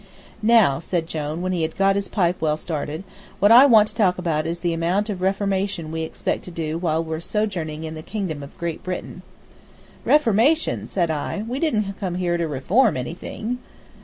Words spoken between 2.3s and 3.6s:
well started, "what